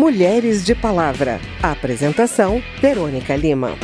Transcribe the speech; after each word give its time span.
Mulheres 0.00 0.64
de 0.64 0.74
Palavra. 0.74 1.38
apresentação: 1.62 2.62
Verônica 2.80 3.36
Lima. 3.36 3.76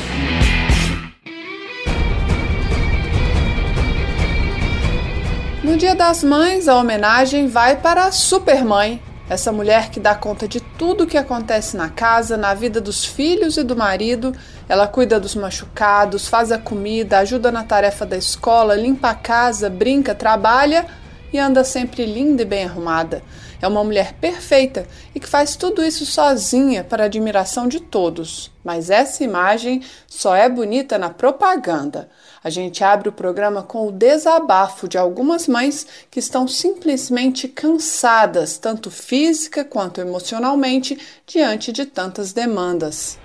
No 5.63 5.76
Dia 5.76 5.94
das 5.94 6.25
Mães, 6.25 6.68
a 6.68 6.76
homenagem 6.76 7.49
vai 7.49 7.76
para 7.76 8.07
a 8.07 8.12
Supermãe, 8.12 9.02
essa 9.29 9.52
mulher 9.52 9.91
que 9.91 10.00
dá 10.00 10.14
conta 10.14 10.48
de 10.48 10.59
tudo 10.59 11.04
o 11.04 11.06
que 11.06 11.18
acontece 11.18 11.76
na 11.76 11.90
casa, 11.90 12.34
na 12.34 12.54
vida 12.54 12.80
dos 12.80 13.04
filhos 13.04 13.58
e 13.58 13.62
do 13.62 13.76
marido. 13.76 14.34
Ela 14.66 14.88
cuida 14.88 15.20
dos 15.20 15.34
machucados, 15.34 16.26
faz 16.26 16.50
a 16.50 16.56
comida, 16.56 17.18
ajuda 17.18 17.52
na 17.52 17.62
tarefa 17.62 18.06
da 18.06 18.16
escola, 18.16 18.74
limpa 18.74 19.10
a 19.10 19.14
casa, 19.14 19.68
brinca, 19.68 20.14
trabalha 20.14 20.86
e 21.30 21.38
anda 21.38 21.62
sempre 21.62 22.06
linda 22.06 22.40
e 22.40 22.46
bem 22.46 22.64
arrumada. 22.64 23.22
É 23.61 23.66
uma 23.66 23.82
mulher 23.82 24.14
perfeita 24.14 24.86
e 25.14 25.20
que 25.20 25.27
faz 25.27 25.57
tudo 25.57 25.82
isso 25.82 26.04
sozinha 26.04 26.85
para 26.85 27.04
a 27.04 27.07
admiração 27.07 27.67
de 27.67 27.80
todos. 27.80 28.50
Mas 28.63 28.90
essa 28.90 29.25
imagem 29.25 29.82
só 30.07 30.35
é 30.35 30.49
bonita 30.49 30.99
na 30.99 31.11
propaganda. 31.11 32.09
A 32.43 32.51
gente 32.51 32.85
abre 32.85 33.09
o 33.09 33.13
programa 33.13 33.63
com 33.63 33.89
o 33.89 33.93
desabafo 33.93 34.89
de 34.89 34.99
algumas 34.99 35.49
mães 35.49 35.87
que 36.11 36.21
estão 36.21 36.47
simplesmente 36.47 37.49
cansadas, 37.49 38.59
tanto 38.59 38.91
física 38.91 39.65
quanto 39.65 40.01
emocionalmente, 40.01 40.99
diante 41.27 41.73
de 41.73 41.87
tantas 41.87 42.33
demandas. 42.33 43.19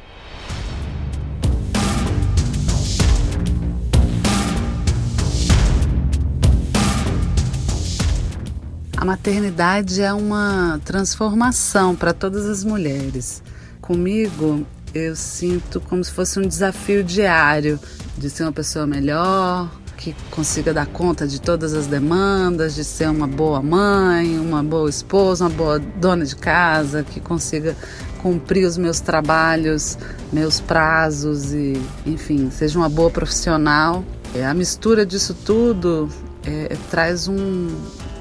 A 9.01 9.05
maternidade 9.05 9.99
é 9.99 10.13
uma 10.13 10.79
transformação 10.85 11.95
para 11.95 12.13
todas 12.13 12.45
as 12.45 12.63
mulheres. 12.63 13.41
Comigo, 13.81 14.63
eu 14.93 15.15
sinto 15.15 15.81
como 15.81 16.03
se 16.03 16.11
fosse 16.11 16.39
um 16.39 16.43
desafio 16.43 17.03
diário 17.03 17.79
de 18.15 18.29
ser 18.29 18.43
uma 18.43 18.51
pessoa 18.51 18.85
melhor, 18.85 19.71
que 19.97 20.15
consiga 20.29 20.71
dar 20.71 20.85
conta 20.85 21.27
de 21.27 21.41
todas 21.41 21.73
as 21.73 21.87
demandas, 21.87 22.75
de 22.75 22.83
ser 22.83 23.09
uma 23.09 23.25
boa 23.25 23.59
mãe, 23.59 24.37
uma 24.37 24.61
boa 24.61 24.87
esposa, 24.87 25.45
uma 25.45 25.49
boa 25.49 25.79
dona 25.79 26.23
de 26.23 26.35
casa, 26.35 27.01
que 27.01 27.19
consiga 27.19 27.75
cumprir 28.21 28.67
os 28.67 28.77
meus 28.77 28.99
trabalhos, 28.99 29.97
meus 30.31 30.59
prazos 30.59 31.51
e, 31.53 31.73
enfim, 32.05 32.51
seja 32.51 32.77
uma 32.77 32.87
boa 32.87 33.09
profissional. 33.09 34.05
É, 34.35 34.45
a 34.45 34.53
mistura 34.53 35.03
disso 35.07 35.35
tudo 35.43 36.07
é, 36.45 36.77
traz 36.91 37.27
um, 37.27 37.67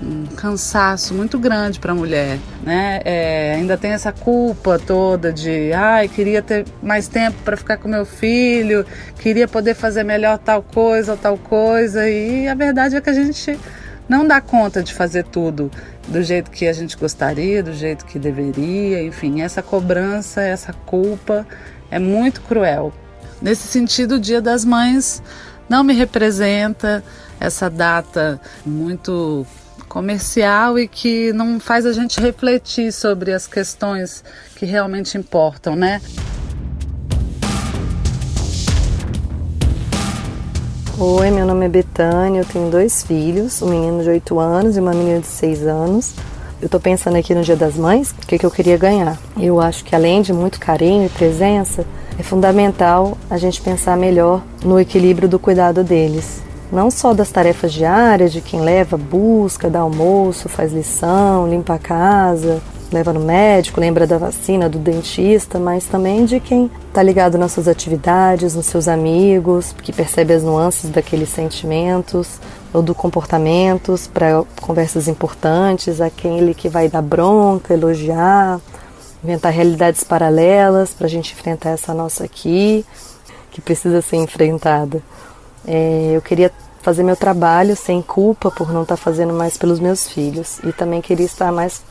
um 0.02 0.26
cansaço 0.34 1.12
muito 1.14 1.38
grande 1.38 1.78
para 1.78 1.92
a 1.92 1.94
mulher, 1.94 2.38
né? 2.62 3.00
É, 3.04 3.54
ainda 3.56 3.76
tem 3.76 3.92
essa 3.92 4.12
culpa 4.12 4.78
toda 4.78 5.32
de, 5.32 5.72
ai, 5.72 6.08
queria 6.08 6.42
ter 6.42 6.64
mais 6.82 7.06
tempo 7.08 7.36
para 7.44 7.56
ficar 7.56 7.76
com 7.76 7.88
meu 7.88 8.06
filho, 8.06 8.84
queria 9.18 9.46
poder 9.46 9.74
fazer 9.74 10.02
melhor 10.02 10.38
tal 10.38 10.62
coisa 10.62 11.12
ou 11.12 11.18
tal 11.18 11.36
coisa, 11.36 12.08
e 12.08 12.48
a 12.48 12.54
verdade 12.54 12.96
é 12.96 13.00
que 13.00 13.10
a 13.10 13.14
gente 13.14 13.58
não 14.08 14.26
dá 14.26 14.40
conta 14.40 14.82
de 14.82 14.92
fazer 14.92 15.24
tudo 15.24 15.70
do 16.08 16.22
jeito 16.22 16.50
que 16.50 16.66
a 16.66 16.72
gente 16.72 16.96
gostaria, 16.96 17.62
do 17.62 17.72
jeito 17.72 18.04
que 18.04 18.18
deveria, 18.18 19.02
enfim, 19.02 19.42
essa 19.42 19.62
cobrança, 19.62 20.40
essa 20.40 20.72
culpa 20.72 21.46
é 21.90 21.98
muito 21.98 22.40
cruel. 22.40 22.92
Nesse 23.40 23.68
sentido, 23.68 24.16
o 24.16 24.20
Dia 24.20 24.40
das 24.40 24.64
Mães 24.64 25.22
não 25.68 25.84
me 25.84 25.94
representa 25.94 27.04
essa 27.38 27.70
data 27.70 28.40
muito 28.66 29.46
comercial 29.90 30.78
e 30.78 30.86
que 30.86 31.32
não 31.32 31.58
faz 31.58 31.84
a 31.84 31.92
gente 31.92 32.20
refletir 32.20 32.92
sobre 32.92 33.32
as 33.32 33.48
questões 33.48 34.24
que 34.54 34.64
realmente 34.64 35.18
importam, 35.18 35.74
né? 35.74 36.00
Oi, 40.96 41.30
meu 41.30 41.44
nome 41.44 41.66
é 41.66 41.68
Betânia, 41.68 42.40
eu 42.40 42.44
tenho 42.44 42.70
dois 42.70 43.02
filhos, 43.02 43.60
um 43.62 43.70
menino 43.70 44.02
de 44.02 44.10
8 44.10 44.38
anos 44.38 44.76
e 44.76 44.80
uma 44.80 44.92
menina 44.92 45.20
de 45.20 45.26
6 45.26 45.66
anos. 45.66 46.14
Eu 46.62 46.68
tô 46.68 46.78
pensando 46.78 47.16
aqui 47.16 47.34
no 47.34 47.42
Dia 47.42 47.56
das 47.56 47.74
Mães, 47.74 48.12
o 48.12 48.26
que, 48.26 48.38
que 48.38 48.46
eu 48.46 48.50
queria 48.50 48.76
ganhar. 48.76 49.18
Eu 49.38 49.60
acho 49.60 49.82
que 49.82 49.94
além 49.94 50.22
de 50.22 50.32
muito 50.32 50.60
carinho 50.60 51.06
e 51.06 51.08
presença, 51.08 51.84
é 52.18 52.22
fundamental 52.22 53.18
a 53.28 53.38
gente 53.38 53.60
pensar 53.62 53.96
melhor 53.96 54.42
no 54.62 54.78
equilíbrio 54.78 55.28
do 55.28 55.38
cuidado 55.38 55.82
deles 55.82 56.42
não 56.72 56.90
só 56.90 57.12
das 57.12 57.30
tarefas 57.30 57.72
diárias 57.72 58.32
de 58.32 58.40
quem 58.40 58.60
leva, 58.60 58.96
busca, 58.96 59.68
dá 59.68 59.80
almoço, 59.80 60.48
faz 60.48 60.72
lição, 60.72 61.48
limpa 61.48 61.74
a 61.74 61.78
casa, 61.78 62.62
leva 62.92 63.12
no 63.12 63.20
médico, 63.20 63.80
lembra 63.80 64.06
da 64.06 64.18
vacina, 64.18 64.68
do 64.68 64.78
dentista, 64.78 65.58
mas 65.58 65.86
também 65.86 66.24
de 66.24 66.40
quem 66.40 66.70
está 66.88 67.02
ligado 67.02 67.38
nas 67.38 67.52
suas 67.52 67.68
atividades, 67.68 68.54
nos 68.54 68.66
seus 68.66 68.88
amigos, 68.88 69.72
que 69.82 69.92
percebe 69.92 70.34
as 70.34 70.42
nuances 70.42 70.90
daqueles 70.90 71.28
sentimentos 71.28 72.40
ou 72.72 72.82
do 72.82 72.94
comportamentos 72.94 74.06
para 74.06 74.44
conversas 74.60 75.08
importantes, 75.08 76.00
aquele 76.00 76.54
que 76.54 76.68
vai 76.68 76.88
dar 76.88 77.02
bronca, 77.02 77.74
elogiar, 77.74 78.60
inventar 79.22 79.52
realidades 79.52 80.02
paralelas 80.02 80.90
para 80.90 81.06
a 81.06 81.10
gente 81.10 81.32
enfrentar 81.32 81.70
essa 81.70 81.92
nossa 81.92 82.24
aqui, 82.24 82.84
que 83.50 83.60
precisa 83.60 84.00
ser 84.02 84.16
enfrentada. 84.16 85.02
É, 85.66 86.12
eu 86.14 86.22
queria 86.22 86.50
fazer 86.82 87.02
meu 87.02 87.16
trabalho 87.16 87.76
sem 87.76 88.00
culpa 88.00 88.50
por 88.50 88.72
não 88.72 88.82
estar 88.82 88.96
tá 88.96 89.02
fazendo 89.02 89.32
mais 89.34 89.56
pelos 89.56 89.78
meus 89.78 90.08
filhos 90.08 90.58
e 90.64 90.72
também 90.72 91.00
queria 91.00 91.26
estar 91.26 91.52
mais 91.52 91.82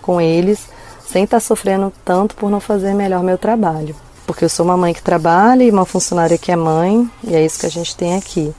com 0.00 0.20
eles 0.20 0.66
sem 1.06 1.24
estar 1.24 1.36
tá 1.36 1.40
sofrendo 1.40 1.92
tanto 2.04 2.34
por 2.34 2.50
não 2.50 2.60
fazer 2.60 2.94
melhor 2.94 3.22
meu 3.22 3.38
trabalho. 3.38 3.94
Porque 4.26 4.44
eu 4.44 4.48
sou 4.48 4.66
uma 4.66 4.76
mãe 4.76 4.92
que 4.92 5.02
trabalha 5.02 5.64
e 5.64 5.70
uma 5.70 5.86
funcionária 5.86 6.36
que 6.36 6.52
é 6.52 6.56
mãe, 6.56 7.10
e 7.24 7.34
é 7.34 7.44
isso 7.44 7.60
que 7.60 7.66
a 7.66 7.70
gente 7.70 7.96
tem 7.96 8.14
aqui. 8.14 8.54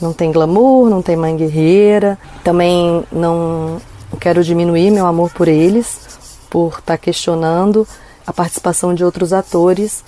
Não 0.00 0.12
tem 0.12 0.30
glamour, 0.30 0.90
não 0.90 1.00
tem 1.00 1.16
mãe 1.16 1.34
guerreira. 1.36 2.18
Também 2.44 3.04
não 3.10 3.80
quero 4.18 4.44
diminuir 4.44 4.90
meu 4.90 5.06
amor 5.06 5.30
por 5.30 5.48
eles, 5.48 6.00
por 6.50 6.68
estar 6.68 6.82
tá 6.82 6.98
questionando 6.98 7.88
a 8.26 8.32
participação 8.32 8.94
de 8.94 9.02
outros 9.04 9.32
atores 9.32 10.04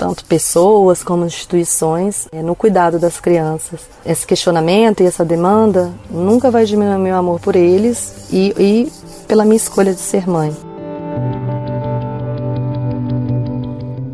tanto 0.00 0.24
pessoas 0.24 1.04
como 1.04 1.26
instituições, 1.26 2.26
é, 2.32 2.40
no 2.40 2.54
cuidado 2.54 2.98
das 2.98 3.20
crianças. 3.20 3.82
Esse 4.02 4.26
questionamento 4.26 5.02
e 5.02 5.06
essa 5.06 5.26
demanda 5.26 5.92
nunca 6.08 6.50
vai 6.50 6.64
diminuir 6.64 6.96
meu 6.96 7.14
amor 7.14 7.38
por 7.38 7.54
eles 7.54 8.26
e, 8.32 8.54
e 8.58 8.92
pela 9.28 9.44
minha 9.44 9.58
escolha 9.58 9.92
de 9.92 10.00
ser 10.00 10.26
mãe. 10.26 10.56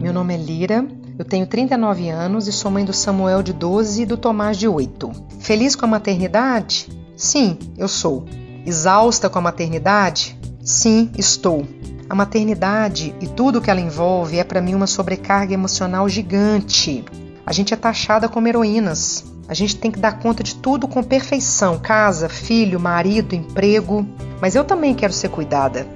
Meu 0.00 0.12
nome 0.12 0.34
é 0.34 0.36
Lira, 0.36 0.84
eu 1.16 1.24
tenho 1.24 1.46
39 1.46 2.08
anos 2.08 2.48
e 2.48 2.52
sou 2.52 2.68
mãe 2.68 2.84
do 2.84 2.92
Samuel 2.92 3.40
de 3.40 3.52
12 3.52 4.02
e 4.02 4.06
do 4.06 4.16
Tomás 4.16 4.56
de 4.56 4.66
8. 4.66 5.12
Feliz 5.38 5.76
com 5.76 5.84
a 5.84 5.88
maternidade? 5.88 6.88
Sim, 7.16 7.56
eu 7.78 7.86
sou. 7.86 8.24
Exausta 8.66 9.30
com 9.30 9.38
a 9.38 9.42
maternidade? 9.42 10.36
Sim, 10.64 11.12
estou. 11.16 11.64
A 12.08 12.14
maternidade 12.14 13.12
e 13.20 13.26
tudo 13.26 13.58
o 13.58 13.60
que 13.60 13.68
ela 13.68 13.80
envolve 13.80 14.38
é 14.38 14.44
para 14.44 14.60
mim 14.60 14.74
uma 14.74 14.86
sobrecarga 14.86 15.52
emocional 15.52 16.08
gigante. 16.08 17.04
A 17.44 17.52
gente 17.52 17.74
é 17.74 17.76
taxada 17.76 18.28
como 18.28 18.46
heroínas. 18.46 19.24
A 19.48 19.54
gente 19.54 19.76
tem 19.76 19.90
que 19.90 19.98
dar 19.98 20.20
conta 20.20 20.42
de 20.42 20.54
tudo 20.54 20.86
com 20.86 21.02
perfeição: 21.02 21.78
casa, 21.78 22.28
filho, 22.28 22.78
marido, 22.78 23.34
emprego. 23.34 24.06
Mas 24.40 24.54
eu 24.54 24.64
também 24.64 24.94
quero 24.94 25.12
ser 25.12 25.30
cuidada. 25.30 25.86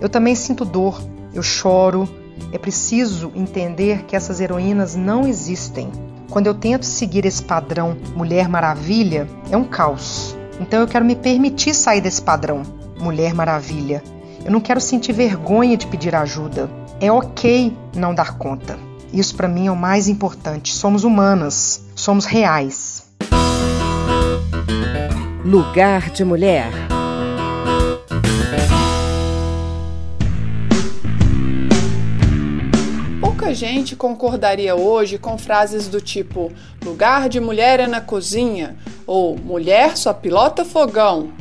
Eu 0.00 0.08
também 0.08 0.34
sinto 0.34 0.64
dor, 0.64 1.02
eu 1.34 1.42
choro. 1.42 2.08
É 2.50 2.56
preciso 2.56 3.30
entender 3.34 4.04
que 4.04 4.16
essas 4.16 4.40
heroínas 4.40 4.96
não 4.96 5.26
existem. 5.26 5.90
Quando 6.30 6.46
eu 6.46 6.54
tento 6.54 6.84
seguir 6.84 7.26
esse 7.26 7.42
padrão 7.42 7.96
Mulher 8.14 8.48
Maravilha, 8.48 9.28
é 9.50 9.56
um 9.56 9.64
caos. 9.64 10.34
Então 10.60 10.80
eu 10.80 10.86
quero 10.86 11.04
me 11.04 11.16
permitir 11.16 11.74
sair 11.74 12.00
desse 12.00 12.22
padrão 12.22 12.62
Mulher 13.00 13.34
Maravilha 13.34 14.02
eu 14.44 14.50
não 14.50 14.60
quero 14.60 14.80
sentir 14.80 15.12
vergonha 15.12 15.76
de 15.76 15.86
pedir 15.86 16.14
ajuda. 16.14 16.70
É 17.00 17.10
ok 17.10 17.76
não 17.94 18.14
dar 18.14 18.38
conta. 18.38 18.78
Isso 19.12 19.34
para 19.34 19.48
mim 19.48 19.66
é 19.66 19.70
o 19.70 19.76
mais 19.76 20.08
importante. 20.08 20.72
Somos 20.72 21.04
humanas, 21.04 21.82
somos 21.94 22.24
reais. 22.24 23.06
Lugar 25.44 26.10
de 26.10 26.24
mulher. 26.24 26.70
Pouca 33.20 33.54
gente 33.54 33.96
concordaria 33.96 34.74
hoje 34.74 35.16
com 35.16 35.38
frases 35.38 35.88
do 35.88 36.00
tipo: 36.00 36.52
lugar 36.84 37.28
de 37.28 37.40
mulher 37.40 37.80
é 37.80 37.86
na 37.86 38.00
cozinha 38.00 38.76
ou 39.06 39.38
mulher 39.38 39.96
só 39.96 40.12
pilota 40.12 40.66
fogão. 40.66 41.32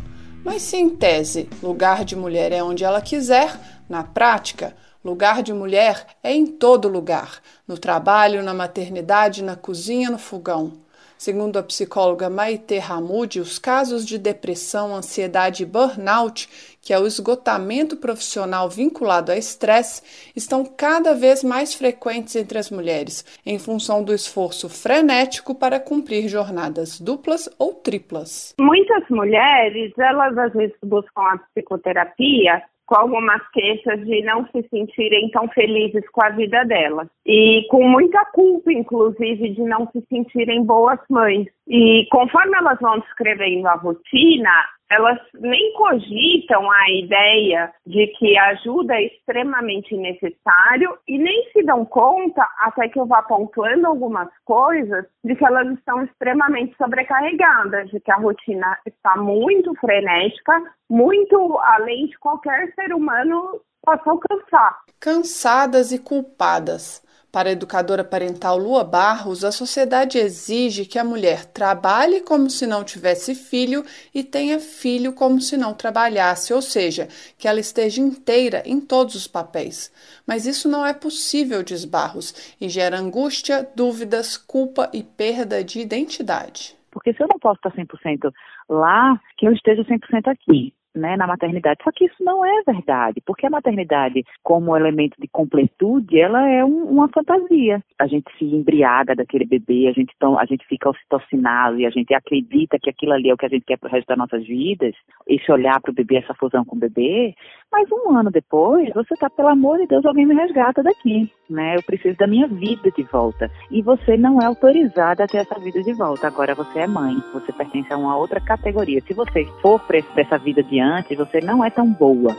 Mas 0.47 0.61
se 0.61 0.77
em 0.77 0.87
tese 0.87 1.49
lugar 1.61 2.05
de 2.05 2.15
mulher 2.15 2.53
é 2.53 2.63
onde 2.63 2.85
ela 2.85 3.01
quiser, 3.01 3.59
na 3.89 4.01
prática, 4.01 4.73
lugar 5.03 5.43
de 5.43 5.51
mulher 5.51 6.07
é 6.23 6.33
em 6.33 6.45
todo 6.47 6.87
lugar, 6.87 7.41
no 7.67 7.77
trabalho, 7.77 8.41
na 8.41 8.53
maternidade, 8.53 9.43
na 9.43 9.57
cozinha, 9.57 10.09
no 10.09 10.17
fogão. 10.17 10.71
Segundo 11.17 11.57
a 11.57 11.63
psicóloga 11.63 12.29
Maite 12.29 12.79
Hamoud, 12.79 13.39
os 13.39 13.57
casos 13.57 14.05
de 14.05 14.17
depressão, 14.17 14.95
ansiedade 14.95 15.63
e 15.63 15.65
burnout, 15.65 16.47
que 16.81 16.93
é 16.93 16.99
o 16.99 17.07
esgotamento 17.07 17.97
profissional 17.97 18.69
vinculado 18.69 19.31
a 19.31 19.37
estresse, 19.37 20.31
estão 20.35 20.63
cada 20.63 21.13
vez 21.13 21.43
mais 21.43 21.73
frequentes 21.73 22.35
entre 22.35 22.57
as 22.57 22.69
mulheres, 22.69 23.25
em 23.45 23.59
função 23.59 24.03
do 24.03 24.13
esforço 24.13 24.69
frenético 24.69 25.55
para 25.55 25.79
cumprir 25.79 26.27
jornadas 26.27 26.99
duplas 26.99 27.49
ou 27.57 27.73
triplas. 27.73 28.53
Muitas 28.59 29.03
mulheres, 29.09 29.91
elas 29.97 30.37
às 30.37 30.53
vezes 30.53 30.77
buscam 30.83 31.21
a 31.21 31.37
psicoterapia 31.37 32.63
com 32.87 32.95
algumas 32.95 33.41
queixas 33.51 34.03
de 34.05 34.23
não 34.23 34.47
se 34.47 34.65
sentirem 34.69 35.29
tão 35.29 35.47
felizes 35.49 36.09
com 36.09 36.23
a 36.23 36.29
vida 36.29 36.63
delas. 36.63 37.07
E 37.25 37.67
com 37.69 37.87
muita 37.87 38.23
culpa, 38.33 38.71
inclusive, 38.71 39.49
de 39.49 39.61
não 39.61 39.87
se 39.91 40.01
sentirem 40.09 40.63
boas 40.63 40.99
mães. 41.09 41.47
E 41.67 42.07
conforme 42.09 42.57
elas 42.57 42.79
vão 42.79 42.99
descrevendo 42.99 43.67
a 43.67 43.75
rotina, 43.75 44.49
elas 44.89 45.19
nem 45.33 45.73
cogitam 45.73 46.69
a 46.71 46.91
ideia 46.91 47.73
de 47.85 48.07
que 48.17 48.37
ajuda 48.37 48.95
é 48.95 49.05
extremamente 49.05 49.95
necessário 49.95 50.97
e 51.07 51.17
nem 51.17 51.51
se 51.51 51.63
dão 51.63 51.85
conta, 51.85 52.47
até 52.59 52.87
que 52.87 52.99
eu 52.99 53.05
vá 53.05 53.21
pontuando 53.21 53.87
algumas 53.87 54.29
coisas, 54.45 55.05
de 55.23 55.35
que 55.35 55.45
elas 55.45 55.67
estão 55.77 56.03
extremamente 56.03 56.75
sobrecarregadas, 56.77 57.89
de 57.89 57.99
que 57.99 58.11
a 58.11 58.15
rotina 58.15 58.77
está 58.85 59.17
muito 59.17 59.73
frenética, 59.75 60.61
muito 60.89 61.57
além 61.59 62.07
de 62.07 62.17
qualquer 62.19 62.73
ser 62.73 62.93
humano 62.93 63.61
possa 63.83 64.09
alcançar. 64.09 64.79
Cansadas 64.99 65.91
e 65.91 65.99
culpadas. 65.99 67.05
Para 67.31 67.49
a 67.49 67.51
educadora 67.51 68.05
parental 68.05 68.57
Lua 68.57 68.85
Barros, 68.85 69.43
a 69.43 69.51
sociedade 69.51 70.17
exige 70.17 70.85
que 70.85 70.97
a 70.97 71.03
mulher 71.03 71.45
trabalhe 71.45 72.21
como 72.21 72.49
se 72.49 72.65
não 72.65 72.85
tivesse 72.85 73.35
filho 73.35 73.83
e 74.15 74.23
tenha 74.23 74.59
filho 74.59 75.11
como 75.11 75.41
se 75.41 75.57
não 75.57 75.73
trabalhasse, 75.73 76.53
ou 76.53 76.61
seja, 76.61 77.09
que 77.37 77.47
ela 77.47 77.59
esteja 77.59 78.01
inteira 78.01 78.63
em 78.65 78.79
todos 78.79 79.13
os 79.13 79.27
papéis. 79.27 79.91
Mas 80.25 80.45
isso 80.45 80.69
não 80.69 80.85
é 80.85 80.93
possível, 80.93 81.61
diz 81.61 81.83
Barros, 81.83 82.55
e 82.61 82.69
gera 82.69 82.97
angústia, 82.97 83.69
dúvidas, 83.75 84.37
culpa 84.37 84.89
e 84.93 85.03
perda 85.03 85.61
de 85.63 85.81
identidade. 85.81 86.77
Porque 86.89 87.13
se 87.13 87.21
eu 87.21 87.27
não 87.27 87.37
posso 87.37 87.59
estar 87.59 87.71
100% 87.71 88.31
lá, 88.69 89.19
que 89.37 89.47
eu 89.47 89.51
esteja 89.51 89.83
100% 89.83 90.31
aqui 90.31 90.73
né, 90.97 91.15
na 91.15 91.27
maternidade. 91.27 91.79
Só 91.83 91.91
que 91.91 92.05
isso 92.05 92.23
não 92.23 92.43
é 92.43 92.63
verdade, 92.65 93.21
porque 93.25 93.45
a 93.45 93.49
maternidade, 93.49 94.23
como 94.43 94.75
elemento 94.75 95.15
de 95.19 95.27
completude, 95.27 96.19
ela 96.19 96.47
é 96.49 96.63
um, 96.63 96.85
uma 96.85 97.07
fantasia. 97.09 97.81
A 97.99 98.07
gente 98.07 98.25
se 98.37 98.45
embriaga 98.45 99.15
daquele 99.15 99.45
bebê, 99.45 99.87
a 99.87 99.91
gente, 99.91 100.13
tão, 100.19 100.39
a 100.39 100.45
gente 100.45 100.65
fica 100.67 100.89
ocitocinado 100.89 101.79
e 101.79 101.85
a 101.85 101.89
gente 101.89 102.13
acredita 102.13 102.77
que 102.81 102.89
aquilo 102.89 103.13
ali 103.13 103.29
é 103.29 103.33
o 103.33 103.37
que 103.37 103.45
a 103.45 103.49
gente 103.49 103.65
quer 103.65 103.77
para 103.77 103.89
o 103.89 103.91
resto 103.91 104.07
das 104.07 104.17
nossas 104.17 104.45
vidas, 104.45 104.93
esse 105.27 105.51
olhar 105.51 105.79
para 105.81 105.91
o 105.91 105.95
bebê, 105.95 106.17
essa 106.17 106.33
fusão 106.33 106.65
com 106.65 106.75
o 106.75 106.79
bebê. 106.79 107.33
Mas 107.71 107.87
um 107.91 108.17
ano 108.17 108.31
depois, 108.31 108.89
você 108.93 109.13
está, 109.13 109.29
pelo 109.29 109.49
amor 109.49 109.77
de 109.77 109.87
Deus, 109.87 110.05
alguém 110.05 110.25
me 110.25 110.33
resgata 110.33 110.81
daqui, 110.81 111.31
né? 111.49 111.75
Eu 111.75 111.83
preciso 111.83 112.17
da 112.17 112.27
minha 112.27 112.47
vida 112.47 112.89
de 112.91 113.03
volta. 113.03 113.51
E 113.69 113.81
você 113.81 114.17
não 114.17 114.41
é 114.41 114.45
autorizada 114.45 115.23
a 115.23 115.27
ter 115.27 115.37
essa 115.37 115.59
vida 115.59 115.81
de 115.81 115.93
volta. 115.93 116.27
Agora 116.27 116.55
você 116.55 116.79
é 116.79 116.87
mãe, 116.87 117.15
você 117.33 117.51
pertence 117.51 117.91
a 117.91 117.97
uma 117.97 118.17
outra 118.17 118.39
categoria. 118.39 119.01
Se 119.01 119.13
você 119.13 119.45
for 119.61 119.79
para 119.81 119.97
essa 120.15 120.37
vida 120.37 120.63
de 120.63 120.79
antes, 120.87 121.17
você 121.17 121.39
não 121.41 121.63
é 121.63 121.69
tão 121.69 121.91
boa. 121.91 122.35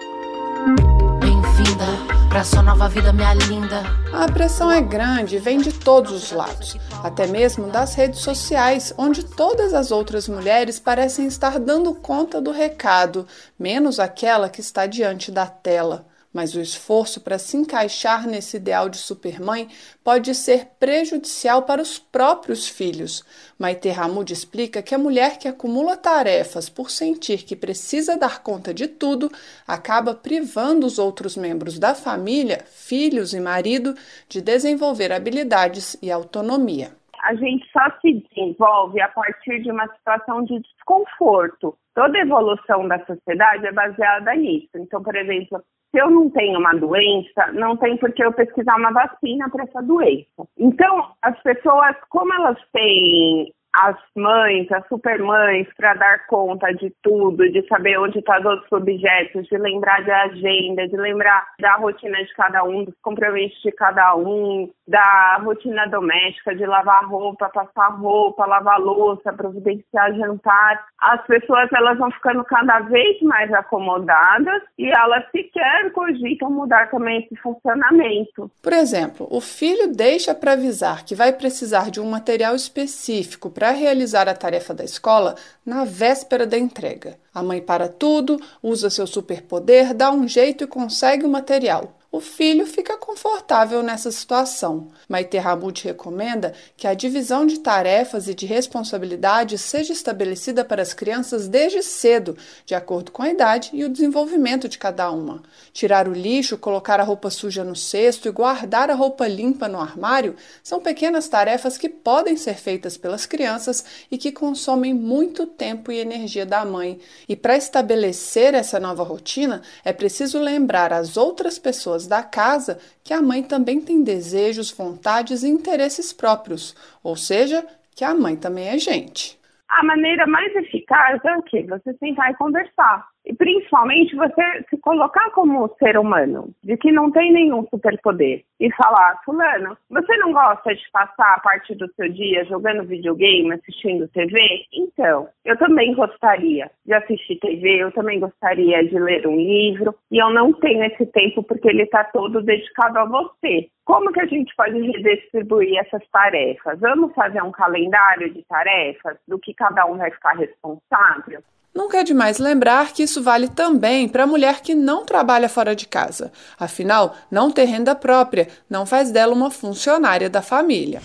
Bem-vinda 1.21 1.85
pra 2.29 2.45
sua 2.45 2.63
nova 2.63 2.89
vida, 2.89 3.13
minha 3.13 3.35
linda. 3.35 3.83
A 4.13 4.31
pressão 4.31 4.71
é 4.71 4.81
grande 4.81 5.37
e 5.37 5.39
vem 5.39 5.59
de 5.59 5.73
todos 5.73 6.13
os 6.13 6.33
lados, 6.33 6.77
até 7.03 7.27
mesmo 7.27 7.69
das 7.69 7.95
redes 7.95 8.21
sociais, 8.21 8.93
onde 8.97 9.25
todas 9.25 9.75
as 9.75 9.91
outras 9.91 10.29
mulheres 10.29 10.81
parecem 10.81 11.27
estar 11.27 11.59
dando 11.59 11.95
conta 11.95 12.41
do 12.41 12.51
recado, 12.51 13.27
menos 13.59 14.01
aquela 14.01 14.49
que 14.49 14.61
está 14.61 14.87
diante 14.87 15.31
da 15.31 15.47
tela 15.47 16.08
mas 16.33 16.55
o 16.55 16.61
esforço 16.61 17.21
para 17.21 17.39
se 17.39 17.57
encaixar 17.57 18.27
nesse 18.27 18.57
ideal 18.57 18.89
de 18.89 18.99
supermãe 18.99 19.69
pode 20.05 20.35
ser 20.35 20.67
prejudicial 20.79 21.63
para 21.63 21.83
os 21.83 21.99
próprios 21.99 22.69
filhos. 22.69 23.25
Maite 23.59 23.89
Ramud 23.89 24.33
explica 24.33 24.83
que 24.83 24.95
a 24.95 24.99
mulher 24.99 25.39
que 25.39 25.49
acumula 25.49 25.97
tarefas 25.97 26.69
por 26.69 26.91
sentir 26.91 27.45
que 27.45 27.57
precisa 27.57 28.17
dar 28.17 28.43
conta 28.43 28.73
de 28.73 28.87
tudo 28.87 29.31
acaba 29.67 30.15
privando 30.15 30.87
os 30.87 30.99
outros 30.99 31.37
membros 31.37 31.79
da 31.79 31.95
família, 31.95 32.59
filhos 32.67 33.33
e 33.35 33.41
marido, 33.41 33.95
de 34.29 34.41
desenvolver 34.41 35.13
habilidades 35.13 35.97
e 36.03 36.11
autonomia. 36.11 36.97
A 37.23 37.35
gente 37.35 37.67
só 37.73 37.85
se 38.01 38.15
desenvolve 38.15 39.01
a 39.01 39.09
partir 39.09 39.61
de 39.63 39.71
uma 39.71 39.87
situação 39.97 40.45
de 40.45 40.61
desconforto. 40.61 41.77
Toda 41.95 42.19
evolução 42.19 42.87
da 42.87 43.05
sociedade 43.05 43.67
é 43.67 43.73
baseada 43.73 44.35
nisso. 44.35 44.71
Então, 44.77 45.03
por 45.03 45.17
exemplo, 45.17 45.61
se 45.91 45.99
eu 45.99 46.11
não 46.11 46.29
tenho 46.31 46.59
uma 46.59 46.75
doença, 46.75 47.53
não 47.53 47.77
tem 47.77 47.97
por 47.97 48.13
que 48.13 48.23
eu 48.23 48.33
pesquisar 48.33 48.77
uma 48.77 48.93
vacina 48.93 49.49
para 49.49 49.65
essa 49.65 49.83
doença. 49.83 50.47
Então, 50.59 51.13
as 51.23 51.41
pessoas, 51.43 51.97
como 52.11 52.33
elas 52.35 52.59
têm 52.73 53.53
as 53.75 53.97
mães, 54.17 54.71
as 54.73 54.87
supermães, 54.89 55.69
para 55.77 55.95
dar 55.95 56.27
conta 56.27 56.73
de 56.73 56.93
tudo, 57.03 57.51
de 57.51 57.67
saber 57.69 57.99
onde 57.99 58.19
estão 58.19 58.43
tá 58.43 58.55
os 58.55 58.73
objetos, 58.73 59.47
de 59.47 59.59
lembrar 59.59 60.05
da 60.05 60.23
agenda, 60.23 60.89
de 60.89 60.97
lembrar 60.97 61.47
da 61.61 61.77
rotina 61.77 62.17
de 62.25 62.33
cada 62.35 62.65
um, 62.65 62.85
dos 62.85 62.95
compromissos 63.03 63.61
de 63.63 63.71
cada 63.73 64.17
um, 64.17 64.71
da 64.87 65.41
rotina 65.45 65.87
doméstica, 65.87 66.55
de 66.55 66.65
lavar 66.65 67.05
roupa, 67.05 67.49
passar 67.51 67.89
roupa, 67.99 68.47
lavar 68.47 68.81
louça, 68.81 69.33
providenciar 69.33 70.15
jantar. 70.15 70.85
As 71.01 71.25
pessoas 71.27 71.69
elas 71.73 71.99
vão 71.99 72.11
ficando 72.11 72.45
cada 72.45 72.81
vez 72.81 73.21
mais 73.23 73.53
acomodadas 73.53 74.63
e 74.79 74.89
elas 74.89 75.25
sequer 75.31 75.93
cogitam 75.93 76.51
mudar 76.51 76.91
também 76.91 77.23
esse 77.23 77.37
funcionamento. 77.37 78.51
Por 78.63 78.73
exemplo, 78.73 79.29
o 79.31 79.41
filho 79.41 79.95
deixa 79.95 80.35
para 80.35 80.53
avisar 80.53 81.05
que 81.05 81.15
vai 81.15 81.33
precisar 81.33 81.91
de 81.91 82.01
um 82.01 82.11
material 82.11 82.55
específico 82.55 83.51
para 83.59 83.73
realizar 83.73 84.29
a 84.29 84.35
tarefa 84.35 84.73
da 84.73 84.85
escola 84.85 85.35
na 85.67 85.85
véspera 85.85 86.47
da 86.47 86.57
entrega. 86.57 87.19
A 87.35 87.43
mãe 87.43 87.61
para 87.61 87.89
tudo, 87.89 88.41
usa 88.63 88.89
seu 88.89 89.05
superpoder, 89.05 89.93
dá 89.93 90.13
um 90.13 90.29
jeito 90.29 90.63
e 90.63 90.67
consegue 90.69 91.27
o 91.27 91.29
material 91.29 91.98
o 92.11 92.21
filho 92.21 92.65
fica 92.65 92.97
confortável 92.97 93.83
nessa 93.83 94.11
situação. 94.11 94.89
Maite 95.07 95.37
Hamud 95.37 95.85
recomenda 95.85 96.55
que 96.75 96.87
a 96.87 96.95
divisão 96.95 97.45
de 97.45 97.59
tarefas 97.59 98.29
e 98.29 98.35
de 98.35 98.47
responsabilidades 98.47 99.61
seja 99.61 99.93
estabelecida 99.93 100.65
para 100.65 100.81
as 100.81 100.95
crianças 100.95 101.49
desde 101.49 101.83
cedo, 101.83 102.35
de 102.65 102.75
acordo 102.75 103.13
com 103.13 103.23
a 103.23 103.29
idade 103.29 103.69
e 103.75 103.85
o 103.85 103.91
desenvolvimento 103.91 104.71
de 104.71 104.79
cada 104.79 105.11
uma. 105.11 105.43
Tirar 105.71 106.09
o 106.09 106.13
lixo, 106.15 106.57
colocar 106.57 106.99
a 106.99 107.05
roupa 107.05 107.29
suja 107.29 107.63
no 107.63 107.77
cesto 107.77 108.27
e 108.27 108.33
guardar 108.33 108.91
a 108.91 108.95
roupa 108.95 109.29
limpa 109.29 109.69
no 109.69 109.79
armário 109.79 110.35
são 110.63 110.81
pequenas 110.81 111.29
tarefas 111.29 111.77
que 111.77 111.91
podem 111.91 112.39
ser 112.39 112.55
feitas 112.55 112.97
pelas 112.97 113.27
crianças 113.27 113.85
e 114.11 114.17
que 114.17 114.33
consomem 114.33 114.95
muito 114.95 115.47
tempo 115.47 115.93
e 115.93 115.99
energia 115.99 116.47
da 116.47 116.65
mãe. 116.65 116.99
E 117.29 117.37
para 117.37 117.55
estabelecer 117.55 118.55
essa 118.55 118.81
nova 118.81 119.03
rotina, 119.03 119.61
é 119.85 119.93
preciso 119.93 120.39
lembrar 120.39 120.91
as 120.91 121.19
outras 121.19 121.59
pessoas 121.59 121.98
pessoas 121.99 122.07
da 122.07 122.23
casa 122.23 122.79
que 123.03 123.13
a 123.13 123.21
mãe 123.21 123.43
também 123.43 123.81
tem 123.81 124.05
desejos, 124.05 124.71
vontades 124.71 125.43
e 125.43 125.49
interesses 125.49 126.13
próprios, 126.13 126.75
ou 127.03 127.17
seja, 127.17 127.67
que 127.97 128.05
a 128.05 128.15
mãe 128.15 128.37
também 128.37 128.69
é 128.69 128.79
gente. 128.79 129.37
A 129.69 129.85
maneira 129.85 130.27
mais 130.27 130.55
eficaz 130.57 131.21
é 131.25 131.37
o 131.37 131.43
quê? 131.43 131.67
Você 131.69 131.93
sentar 131.99 132.31
e 132.31 132.37
conversar. 132.37 133.07
E 133.29 133.35
principalmente 133.35 134.17
você 134.17 134.65
se 134.71 134.79
colocar 134.79 135.31
como 135.33 135.69
ser 135.79 135.99
humano, 135.99 136.51
de 136.65 136.79
que 136.79 136.91
não 136.91 137.11
tem 137.11 137.31
nenhum 137.31 137.67
superpoder. 137.69 138.43
E 138.59 138.73
falar, 138.73 139.21
fulano, 139.23 139.77
você 139.91 140.17
não 140.17 140.33
gosta 140.33 140.75
de 140.75 140.83
passar 140.91 141.35
a 141.35 141.41
parte 141.41 141.75
do 141.75 141.87
seu 141.93 142.09
dia 142.09 142.47
jogando 142.47 142.89
videogame, 142.89 143.53
assistindo 143.53 144.09
TV? 144.09 144.39
Então, 144.73 145.29
eu 145.45 145.59
também 145.59 145.95
gostaria 145.95 146.71
de 146.87 146.95
assistir 146.95 147.39
TV, 147.39 147.83
eu 147.83 147.93
também 147.93 148.19
gostaria 148.19 148.83
de 148.83 148.99
ler 148.99 149.27
um 149.27 149.37
livro, 149.37 149.95
e 150.11 150.17
eu 150.17 150.31
não 150.31 150.51
tenho 150.55 150.83
esse 150.85 151.05
tempo 151.05 151.43
porque 151.43 151.69
ele 151.69 151.83
está 151.83 152.05
todo 152.05 152.41
dedicado 152.41 152.99
a 152.99 153.05
você. 153.05 153.69
Como 153.85 154.11
que 154.11 154.21
a 154.21 154.27
gente 154.27 154.55
pode 154.57 154.81
redistribuir 154.81 155.79
essas 155.81 156.03
tarefas? 156.09 156.81
Vamos 156.81 157.15
fazer 157.15 157.43
um 157.43 157.53
calendário 157.53 158.33
de 158.33 158.43
tarefas 158.45 159.19
do 159.29 159.39
que 159.39 159.53
cada 159.53 159.85
um 159.85 159.99
vai 159.99 160.11
ficar 160.11 160.33
responsável? 160.33 161.43
Nunca 161.75 161.99
é 161.99 162.03
demais 162.03 162.39
lembrar 162.39 162.93
que 162.93 163.03
isso 163.03 163.23
vale 163.23 163.49
também 163.49 164.09
para 164.09 164.25
a 164.25 164.27
mulher 164.27 164.61
que 164.61 164.75
não 164.75 165.05
trabalha 165.05 165.49
fora 165.49 165.77
de 165.77 165.87
casa. 165.87 166.33
Afinal, 166.59 167.15
não 167.31 167.51
ter 167.51 167.65
renda 167.65 167.95
própria 167.95 168.49
não 168.69 168.85
faz 168.85 169.11
dela 169.11 169.33
uma 169.33 169.51
funcionária 169.51 170.29
da 170.29 170.43
família. 170.43 171.01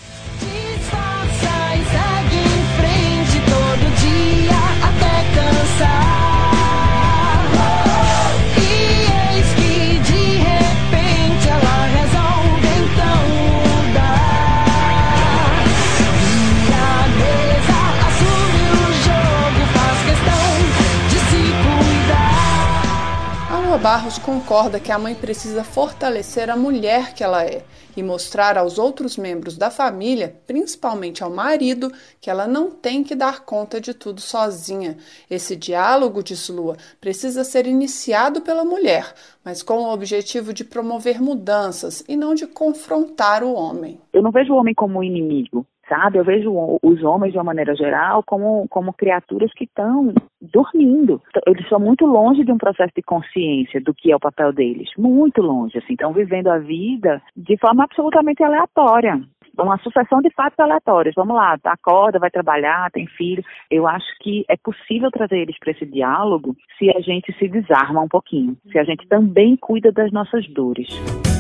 Barros 23.94 24.18
concorda 24.18 24.80
que 24.80 24.92
a 24.92 24.98
mãe 24.98 25.14
precisa 25.14 25.64
fortalecer 25.64 26.50
a 26.50 26.58
mulher 26.58 27.14
que 27.14 27.24
ela 27.24 27.46
é 27.46 27.64
e 27.96 28.02
mostrar 28.02 28.58
aos 28.58 28.80
outros 28.80 29.18
membros 29.18 29.56
da 29.56 29.70
família, 29.70 30.36
principalmente 30.48 31.24
ao 31.24 31.30
marido, 31.30 31.92
que 32.20 32.28
ela 32.28 32.48
não 32.48 32.72
tem 32.72 33.04
que 33.04 33.14
dar 33.14 33.46
conta 33.46 33.80
de 33.80 33.94
tudo 33.94 34.20
sozinha. 34.20 34.98
Esse 35.30 35.56
diálogo, 35.56 36.24
diz 36.24 36.50
Lua, 36.50 36.76
precisa 37.00 37.44
ser 37.44 37.68
iniciado 37.68 38.42
pela 38.42 38.66
mulher, 38.66 39.14
mas 39.46 39.62
com 39.62 39.76
o 39.76 39.94
objetivo 39.94 40.56
de 40.56 40.64
promover 40.64 41.22
mudanças 41.22 42.04
e 42.08 42.16
não 42.18 42.34
de 42.34 42.48
confrontar 42.48 43.44
o 43.44 43.54
homem. 43.54 44.00
Eu 44.12 44.24
não 44.24 44.32
vejo 44.32 44.56
o 44.56 44.58
homem 44.58 44.74
como 44.74 45.04
inimigo 45.04 45.68
sabe? 45.88 46.18
Eu 46.18 46.24
vejo 46.24 46.52
os 46.82 47.04
homens, 47.04 47.32
de 47.32 47.38
uma 47.38 47.44
maneira 47.44 47.75
geral, 47.75 48.24
como, 48.25 48.68
como 48.70 48.94
criaturas 48.94 49.52
que 49.54 49.66
estão 49.66 50.13
dormindo. 50.42 51.22
Eles 51.48 51.63
estão 51.63 51.80
muito 51.80 52.06
longe 52.06 52.44
de 52.44 52.52
um 52.52 52.58
processo 52.58 52.92
de 52.96 53.02
consciência 53.02 53.82
do 53.82 53.94
que 53.94 54.12
é 54.12 54.16
o 54.16 54.20
papel 54.20 54.52
deles. 54.54 54.90
Muito 54.98 55.42
longe, 55.42 55.78
assim. 55.78 55.94
Estão 55.94 56.13
vivendo 56.13 56.48
a 56.48 56.60
vida 56.60 57.22
de 57.36 57.58
forma 57.58 57.84
absolutamente 57.84 58.44
aleatória. 58.44 59.22
Uma 59.58 59.78
sucessão 59.78 60.20
de 60.20 60.32
fatos 60.32 60.60
aleatórios. 60.60 61.13
Vamos 61.16 61.36
lá, 61.36 61.56
acorda, 61.63 62.18
vai 62.18 62.32
trabalhar, 62.32 62.90
tem 62.92 63.06
filho. 63.06 63.44
Eu 63.70 63.88
acho 63.88 64.08
que 64.22 64.44
é 64.50 64.56
possível 64.58 65.12
trazer 65.12 65.38
eles 65.38 65.58
para 65.60 65.72
esse 65.72 65.86
diálogo 65.86 66.56
se 66.80 66.90
a 66.90 67.00
gente 67.00 67.32
se 67.38 67.48
desarma 67.48 68.02
um 68.02 68.08
pouquinho, 68.08 68.58
se 68.72 68.80
a 68.80 68.84
gente 68.84 69.08
também 69.08 69.56
cuida 69.56 69.92
das 69.92 70.12
nossas 70.12 70.48
dores. 70.50 70.88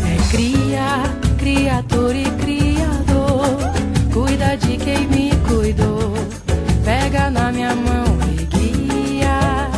É 0.05 0.35
cria, 0.35 1.23
e 1.25 1.39
criador 1.39 2.13
Cuida 2.13 2.45
de 2.45 2.72
quem 4.83 5.07
me 5.07 5.31
cuidou. 5.47 6.13
Pega 6.83 7.29
na 7.29 7.51
minha 7.51 7.73
mão 7.73 8.05
e 8.37 8.43
guia. 8.45 9.71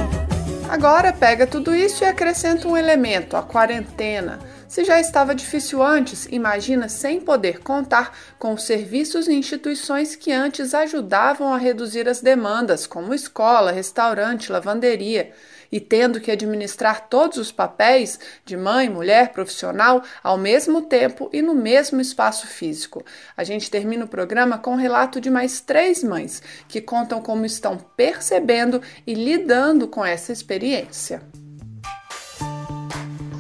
Agora 0.68 1.14
pega 1.14 1.46
tudo 1.46 1.76
isso 1.76 2.04
e 2.04 2.08
acrescenta 2.08 2.68
um 2.68 2.76
elemento, 2.76 3.38
a 3.38 3.44
quarentena. 3.44 4.40
Se 4.68 4.84
já 4.84 5.00
estava 5.00 5.36
difícil 5.36 5.82
antes, 5.82 6.28
imagina 6.32 6.90
sem 6.90 7.22
poder 7.22 7.60
contar 7.60 8.18
com 8.40 8.54
os 8.54 8.64
serviços 8.64 9.28
e 9.28 9.34
instituições 9.34 10.16
que 10.16 10.32
antes 10.32 10.74
ajudavam 10.74 11.54
a 11.54 11.58
reduzir 11.58 12.10
as 12.10 12.20
demandas, 12.20 12.88
como 12.88 13.14
escola, 13.14 13.72
restaurante, 13.72 14.52
lavanderia 14.52 15.32
e 15.76 15.80
tendo 15.82 16.22
que 16.22 16.32
administrar 16.32 17.10
todos 17.10 17.38
os 17.38 17.52
papéis 17.52 18.18
de 18.46 18.56
mãe, 18.56 18.90
mulher, 18.90 19.34
profissional 19.34 20.02
ao 20.24 20.38
mesmo 20.38 20.84
tempo 20.84 21.30
e 21.34 21.42
no 21.42 21.54
mesmo 21.54 22.00
espaço 22.00 22.48
físico. 22.48 23.04
A 23.36 23.44
gente 23.44 23.70
termina 23.70 24.06
o 24.06 24.08
programa 24.08 24.58
com 24.58 24.72
um 24.72 24.78
relato 24.78 25.20
de 25.20 25.30
mais 25.30 25.60
três 25.60 26.02
mães 26.02 26.42
que 26.70 26.80
contam 26.80 27.22
como 27.22 27.46
estão 27.46 27.78
percebendo 27.78 28.82
e 29.06 29.14
lidando 29.14 29.86
com 29.86 30.06
essa 30.06 30.32
experiência. 30.32 31.22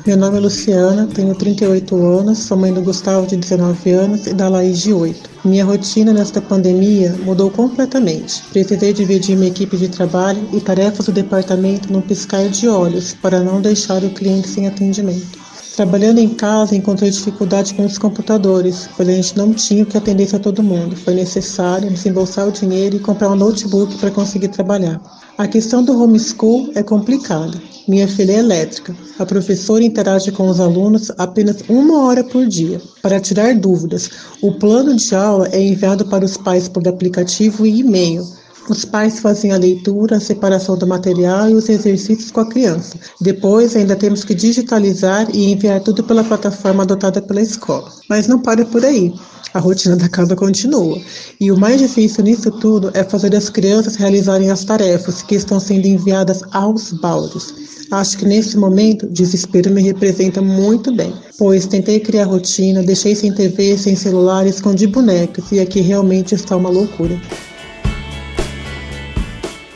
Meu 0.06 0.16
nome 0.16 0.38
é 0.38 0.40
Luciana, 0.40 1.08
tenho 1.08 1.34
38 1.34 1.96
anos, 1.96 2.38
sou 2.38 2.56
mãe 2.56 2.72
do 2.72 2.80
Gustavo 2.80 3.26
de 3.26 3.36
19 3.36 3.90
anos 3.90 4.28
e 4.28 4.36
da 4.36 4.48
Laís 4.48 4.80
de 4.80 4.94
8. 4.94 5.28
Minha 5.44 5.66
rotina 5.66 6.14
nesta 6.14 6.40
pandemia 6.40 7.16
mudou 7.24 7.50
completamente. 7.50 8.44
Precisei 8.52 8.94
dividir 8.94 9.36
minha 9.36 9.50
equipe 9.50 9.76
de 9.76 9.90
trabalho 9.90 10.48
e 10.54 10.60
tarefas 10.60 11.08
do 11.08 11.12
departamento 11.12 11.92
num 11.92 12.02
piscar 12.02 12.48
de 12.50 12.68
olhos 12.70 13.16
para 13.16 13.40
não 13.40 13.60
deixar 13.60 14.04
o 14.04 14.12
cliente 14.12 14.48
sem 14.48 14.68
atendimento. 14.68 15.45
Trabalhando 15.76 16.20
em 16.20 16.30
casa, 16.30 16.74
encontrei 16.74 17.10
dificuldade 17.10 17.74
com 17.74 17.86
os 17.86 17.98
computadores, 17.98 18.88
pois 18.96 19.10
a 19.10 19.12
gente 19.12 19.36
não 19.36 19.54
tinha 19.54 19.84
o 19.84 19.86
que 19.86 19.98
atendesse 19.98 20.34
a 20.34 20.40
todo 20.40 20.64
mundo. 20.64 20.96
Foi 20.96 21.14
necessário 21.14 21.92
desembolsar 21.92 22.48
o 22.48 22.52
dinheiro 22.52 22.96
e 22.96 23.00
comprar 23.00 23.30
um 23.30 23.36
notebook 23.36 23.94
para 23.98 24.10
conseguir 24.10 24.48
trabalhar. 24.48 25.02
A 25.38 25.46
questão 25.46 25.84
do 25.84 26.02
homeschool 26.02 26.72
é 26.76 26.82
complicada. 26.82 27.62
Minha 27.90 28.08
filha 28.08 28.32
é 28.32 28.40
elétrica. 28.40 28.96
A 29.20 29.26
professora 29.26 29.84
interage 29.84 30.32
com 30.32 30.48
os 30.48 30.62
alunos 30.62 31.12
apenas 31.18 31.58
uma 31.68 32.04
hora 32.04 32.24
por 32.24 32.48
dia. 32.48 32.82
Para 33.02 33.20
tirar 33.20 33.54
dúvidas, 33.54 34.10
o 34.42 34.54
plano 34.54 34.96
de 34.96 35.14
aula 35.14 35.50
é 35.52 35.62
enviado 35.62 36.06
para 36.06 36.24
os 36.24 36.38
pais 36.38 36.70
por 36.70 36.88
aplicativo 36.88 37.66
e 37.66 37.82
e-mail. 37.82 38.26
Os 38.68 38.84
pais 38.84 39.20
fazem 39.20 39.52
a 39.52 39.58
leitura, 39.58 40.18
a 40.18 40.20
separação 40.20 40.76
do 40.76 40.88
material 40.88 41.50
e 41.50 41.54
os 41.54 41.70
exercícios 41.70 42.32
com 42.32 42.40
a 42.40 42.50
criança. 42.50 42.98
Depois, 43.22 43.76
ainda 43.76 43.96
temos 43.96 44.24
que 44.24 44.34
digitalizar 44.34 45.28
e 45.34 45.52
enviar 45.52 45.82
tudo 45.82 46.04
pela 46.04 46.24
plataforma 46.24 46.82
adotada 46.82 47.22
pela 47.22 47.42
escola. 47.42 47.92
Mas 48.10 48.28
não 48.28 48.40
para 48.40 48.66
por 48.66 48.84
aí 48.84 49.14
a 49.54 49.60
rotina 49.60 49.96
da 49.96 50.10
casa 50.10 50.36
continua. 50.36 51.00
E 51.40 51.50
o 51.52 51.58
mais 51.58 51.80
difícil 51.80 52.26
nisso 52.26 52.52
tudo 52.52 52.92
é 52.94 53.04
fazer 53.04 53.34
as 53.36 53.50
crianças 53.50 53.96
realizarem 53.96 54.52
as 54.52 54.66
tarefas 54.66 55.22
que 55.22 55.36
estão 55.36 55.60
sendo 55.60 55.86
enviadas 55.86 56.42
aos 56.52 56.92
baldes. 56.92 57.54
Acho 57.92 58.18
que 58.18 58.26
nesse 58.26 58.58
momento, 58.58 59.08
desespero 59.08 59.72
me 59.72 59.82
representa 59.82 60.42
muito 60.42 60.92
bem, 60.92 61.14
pois 61.38 61.68
tentei 61.68 62.00
criar 62.00 62.26
rotina, 62.26 62.84
deixei 62.84 63.16
sem 63.16 63.32
TV, 63.32 63.78
sem 63.78 63.96
celular, 63.96 64.46
escondi 64.46 64.88
bonecas 64.88 65.52
e 65.52 65.60
aqui 65.60 65.80
realmente 65.80 66.36
está 66.36 66.58
uma 66.58 66.70
loucura. 66.70 67.18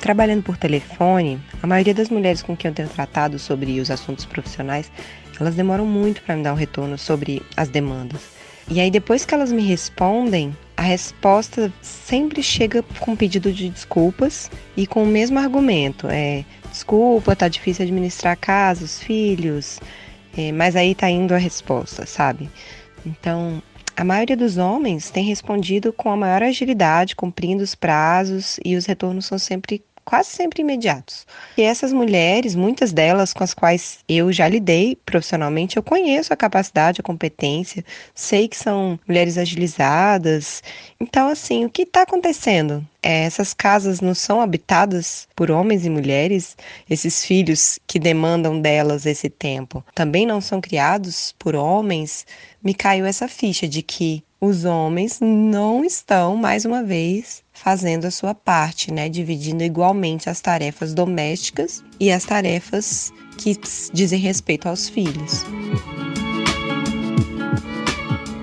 Trabalhando 0.10 0.42
por 0.42 0.58
telefone, 0.58 1.40
a 1.62 1.68
maioria 1.68 1.94
das 1.94 2.10
mulheres 2.10 2.42
com 2.42 2.58
quem 2.58 2.70
eu 2.70 2.74
tenho 2.74 2.90
tratado 2.90 3.38
sobre 3.38 3.80
os 3.80 3.92
assuntos 3.92 4.26
profissionais, 4.26 4.92
elas 5.40 5.54
demoram 5.54 5.86
muito 5.86 6.24
para 6.24 6.36
me 6.36 6.42
dar 6.42 6.52
um 6.52 6.56
retorno 6.56 6.98
sobre 6.98 7.44
as 7.56 7.70
demandas. 7.70 8.20
E 8.72 8.80
aí, 8.80 8.90
depois 8.90 9.24
que 9.24 9.36
elas 9.36 9.52
me 9.52 9.62
respondem, 9.62 10.58
a 10.76 10.82
resposta 10.82 11.72
sempre 11.84 12.42
chega 12.42 12.84
com 13.00 13.16
pedido 13.16 13.54
de 13.54 13.70
desculpas 13.70 14.50
e 14.76 14.88
com 14.88 15.04
o 15.04 15.06
mesmo 15.06 15.38
argumento: 15.38 16.08
é 16.10 16.44
desculpa, 16.72 17.36
tá 17.36 17.48
difícil 17.48 17.86
administrar 17.86 18.36
casa, 18.36 18.86
os 18.86 19.00
filhos, 19.00 19.80
é, 20.36 20.52
mas 20.52 20.76
aí 20.76 20.96
tá 20.96 21.08
indo 21.08 21.36
a 21.36 21.38
resposta, 21.38 22.08
sabe? 22.08 22.50
Então, 23.06 23.62
a 23.96 24.04
maioria 24.04 24.36
dos 24.36 24.58
homens 24.58 25.12
tem 25.12 25.24
respondido 25.24 25.94
com 25.94 26.10
a 26.10 26.18
maior 26.18 26.42
agilidade, 26.42 27.16
cumprindo 27.16 27.62
os 27.62 27.76
prazos 27.76 28.60
e 28.66 28.76
os 28.76 28.88
retornos 28.88 29.28
são 29.28 29.38
sempre 29.38 29.84
quase 30.10 30.30
sempre 30.30 30.64
imediatos. 30.64 31.28
E 31.56 31.62
essas 31.62 31.94
mulheres, 31.94 32.56
muitas 32.56 32.92
delas 32.92 33.32
com 33.32 33.44
as 33.44 33.54
quais 33.54 34.00
eu 34.10 34.32
já 34.32 34.50
lidei 34.50 34.98
profissionalmente, 35.06 35.78
eu 35.78 35.84
conheço 35.84 36.34
a 36.34 36.36
capacidade, 36.36 37.00
a 37.00 37.04
competência, 37.04 37.86
sei 38.16 38.48
que 38.48 38.58
são 38.58 39.00
mulheres 39.08 39.38
agilizadas. 39.38 40.64
Então, 41.00 41.28
assim, 41.28 41.64
o 41.64 41.70
que 41.70 41.84
está 41.84 42.02
acontecendo? 42.02 42.84
É, 43.04 43.26
essas 43.26 43.54
casas 43.54 44.02
não 44.02 44.16
são 44.16 44.42
habitadas 44.42 45.28
por 45.36 45.52
homens 45.52 45.86
e 45.86 45.92
mulheres, 45.92 46.58
esses 46.90 47.24
filhos 47.24 47.78
que 47.86 48.00
demandam 48.00 48.60
delas 48.60 49.06
esse 49.06 49.30
tempo 49.30 49.86
também 49.94 50.26
não 50.26 50.42
são 50.42 50.60
criados 50.60 51.36
por 51.38 51.56
homens. 51.56 52.26
Me 52.64 52.74
caiu 52.74 53.06
essa 53.06 53.28
ficha 53.28 53.68
de 53.68 53.84
que 53.84 54.24
os 54.42 54.64
homens 54.64 55.20
não 55.20 55.84
estão, 55.84 56.38
mais 56.38 56.64
uma 56.64 56.82
vez, 56.82 57.44
fazendo 57.52 58.06
a 58.06 58.12
sua 58.12 58.34
parte, 58.34 58.92
né? 58.92 59.10
Dividindo 59.10 59.64
igualmente 59.64 60.30
as 60.30 60.40
tarefas 60.40 60.94
domésticas 60.94 61.84
e 62.00 62.10
as 62.10 62.24
tarefas 62.24 63.12
que 63.38 63.60
dizem 63.92 64.20
respeito 64.20 64.68
aos 64.68 64.88
filhos. 64.88 65.44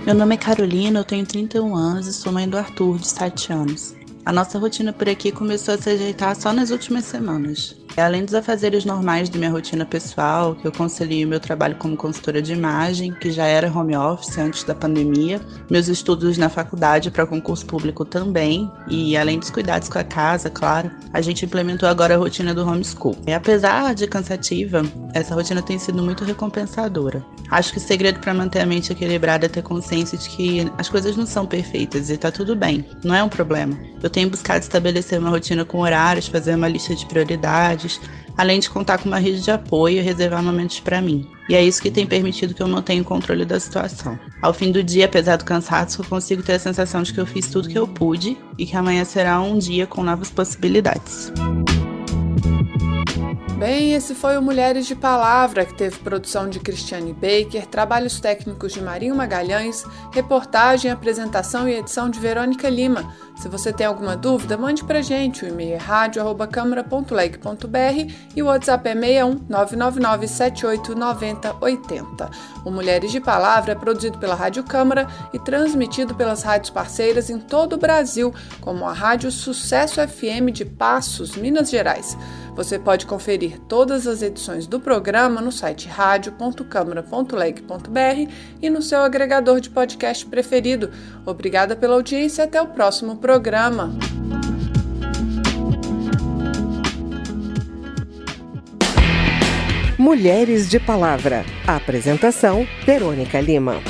Meu 0.05 0.15
nome 0.15 0.35
é 0.35 0.39
Carolina, 0.39 1.01
eu 1.01 1.05
tenho 1.05 1.25
31 1.25 1.75
anos 1.75 2.07
e 2.07 2.13
sou 2.13 2.31
mãe 2.31 2.49
do 2.49 2.59
Arthur, 2.59 2.99
de 2.99 3.09
7 3.09 3.53
anos. 3.53 3.95
A 4.27 4.33
nossa 4.33 4.59
rotina 4.59 4.93
por 4.93 5.09
aqui 5.09 5.31
começou 5.31 5.75
a 5.75 5.79
se 5.79 5.89
ajeitar 5.89 6.35
só 6.35 6.53
nas 6.53 6.73
últimas 6.73 7.05
semanas. 7.05 7.77
Além 7.97 8.25
dos 8.25 8.35
afazeres 8.35 8.85
normais 8.85 9.31
de 9.31 9.39
minha 9.39 9.51
rotina 9.51 9.87
pessoal, 9.87 10.55
que 10.55 10.67
eu 10.67 10.73
concilio 10.73 11.27
meu 11.27 11.41
trabalho 11.41 11.77
como 11.77 11.97
consultora 11.97 12.43
de 12.43 12.53
imagem, 12.53 13.13
que 13.13 13.31
já 13.31 13.47
era 13.47 13.73
home 13.73 13.97
office 13.97 14.37
antes 14.37 14.65
da 14.65 14.75
pandemia, 14.75 15.41
meus 15.71 15.89
estudos 15.89 16.37
na 16.37 16.51
faculdade 16.51 17.11
para 17.11 17.25
concurso 17.25 17.65
público 17.65 18.05
também, 18.05 18.71
e 18.87 19.17
além 19.17 19.39
dos 19.39 19.49
cuidados 19.49 19.89
com 19.89 19.99
a 19.99 20.05
casa, 20.05 20.51
claro, 20.51 20.91
a 21.11 21.23
gente 21.23 21.47
implementou 21.47 21.89
agora 21.89 22.17
a 22.17 22.19
rotina 22.19 22.53
do 22.53 22.69
homeschool. 22.69 23.17
E 23.27 23.33
apesar 23.33 23.95
de 23.95 24.07
cansativa, 24.07 24.83
essa 25.15 25.35
rotina 25.35 25.63
tem 25.63 25.79
sido 25.79 26.03
muito 26.03 26.23
recompensadora. 26.23 27.25
Acho 27.51 27.73
que 27.73 27.79
o 27.79 27.81
segredo 27.81 28.21
para 28.21 28.35
manter 28.35 28.61
a 28.61 28.67
mente 28.67 28.93
equilibrada 28.93 29.47
é 29.47 29.49
ter 29.49 29.63
consciência 29.63 30.19
de 30.19 30.29
que 30.29 30.71
as 30.77 30.89
coisas 30.89 31.17
não 31.17 31.25
são 31.25 31.47
perfeitas 31.47 32.11
e 32.11 32.19
tá 32.19 32.31
tudo 32.31 32.55
bem, 32.55 32.85
não 33.03 33.15
é 33.15 33.23
um 33.23 33.29
problema. 33.29 33.79
Eu 34.03 34.11
tenho 34.17 34.31
buscado 34.31 34.61
estabelecer 34.61 35.19
uma 35.19 35.29
rotina 35.29 35.63
com 35.63 35.81
horários, 35.81 36.27
fazer 36.27 36.55
uma 36.55 36.69
lista 36.69 36.95
de 36.95 37.05
prioridades 37.05 38.01
além 38.37 38.61
de 38.61 38.69
contar 38.69 38.99
com 38.99 39.09
uma 39.09 39.19
rede 39.19 39.43
de 39.43 39.51
apoio 39.51 39.99
e 39.99 40.01
reservar 40.01 40.43
momentos 40.43 40.81
para 40.81 41.01
mim. 41.01 41.29
E 41.49 41.55
é 41.55 41.63
isso 41.63 41.81
que 41.81 41.91
tem 41.91 42.07
permitido 42.07 42.55
que 42.55 42.63
eu 42.63 42.69
mantenha 42.69 43.03
o 43.03 43.05
controle 43.05 43.45
da 43.45 43.59
situação. 43.59 44.19
Ao 44.43 44.53
fim 44.53 44.71
do 44.71 44.83
dia, 44.83 45.07
apesar 45.07 45.37
do 45.37 45.45
cansaço, 45.45 46.03
eu 46.03 46.07
consigo 46.07 46.43
ter 46.43 46.55
a 46.55 46.59
sensação 46.59 47.03
de 47.03 47.13
que 47.13 47.21
eu 47.21 47.27
fiz 47.27 47.49
tudo 47.49 47.69
que 47.69 47.79
eu 47.79 47.87
pude 47.87 48.37
e 48.59 48.67
que 48.67 48.77
amanhã 48.77 49.05
será 49.05 49.41
um 49.41 49.59
dia 49.59 49.87
com 49.87 50.03
novas 50.03 50.31
possibilidades. 50.31 51.33
Bem, 53.59 53.95
esse 53.95 54.15
foi 54.15 54.37
o 54.37 54.43
Mulheres 54.43 54.87
de 54.87 54.95
Palavra, 54.95 55.65
que 55.65 55.73
teve 55.73 55.99
produção 56.01 56.47
de 56.47 56.61
Cristiane 56.61 57.15
Baker, 57.15 57.67
trabalhos 57.67 58.21
técnicos 58.21 58.75
de 58.75 58.83
Marinho 58.83 59.17
Magalhães, 59.17 59.83
reportagem, 60.13 60.91
apresentação 60.91 61.67
e 61.67 61.73
edição 61.73 62.11
de 62.11 62.21
Verônica 62.21 62.69
Lima. 62.69 63.15
Se 63.37 63.49
você 63.49 63.73
tem 63.73 63.87
alguma 63.87 64.17
dúvida, 64.17 64.57
mande 64.57 64.83
pra 64.83 65.01
gente. 65.03 65.45
O 65.45 65.49
e-mail 65.49 65.75
é 65.75 65.77
rádio.câmara.leg.br 65.77 68.13
e 68.35 68.43
o 68.43 68.47
WhatsApp 68.47 68.89
é 68.89 68.95
61 68.95 69.45
999 69.49 70.27
O 72.65 72.71
Mulheres 72.71 73.13
de 73.13 73.21
Palavra 73.21 73.73
é 73.73 73.75
produzido 73.75 74.19
pela 74.19 74.35
Rádio 74.35 74.65
Câmara 74.65 75.07
e 75.35 75.39
transmitido 75.39 76.15
pelas 76.15 76.43
rádios 76.43 76.71
parceiras 76.71 77.29
em 77.29 77.39
todo 77.39 77.75
o 77.75 77.79
Brasil, 77.79 78.35
como 78.61 78.87
a 78.87 78.93
Rádio 78.93 79.31
Sucesso 79.31 80.01
FM 80.01 80.51
de 80.51 80.65
Passos, 80.65 81.37
Minas 81.37 81.69
Gerais. 81.69 82.17
Você 82.57 82.79
pode 82.79 83.05
conferir 83.05 83.59
todas 83.69 84.07
as 84.07 84.23
edições 84.23 84.67
do 84.67 84.81
programa 84.81 85.43
no 85.43 85.53
site 85.53 85.89
radio.câmara.leg.br 85.89 88.33
e 88.63 88.71
no 88.71 88.81
seu 88.81 89.01
agregador 89.01 89.61
de 89.61 89.69
podcast 89.69 90.25
preferido. 90.25 90.91
Obrigada 91.27 91.77
pela 91.77 91.97
audiência 91.97 92.41
e 92.41 92.47
até 92.47 92.63
o 92.63 92.69
próximo 92.69 93.19
programa. 93.27 93.93
Mulheres 99.99 100.71
de 100.71 100.79
Palavra. 100.79 101.45
Apresentação: 101.67 102.65
Verônica 102.87 103.41
Lima. 103.41 103.83